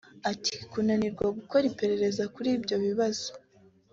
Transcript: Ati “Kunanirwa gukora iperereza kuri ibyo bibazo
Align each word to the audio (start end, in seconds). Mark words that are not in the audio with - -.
Ati 0.31 0.55
“Kunanirwa 0.71 1.25
gukora 1.37 1.63
iperereza 1.71 2.23
kuri 2.33 2.49
ibyo 2.57 2.75
bibazo 2.85 3.29